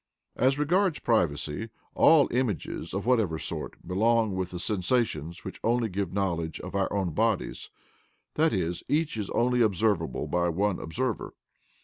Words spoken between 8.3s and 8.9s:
i.e.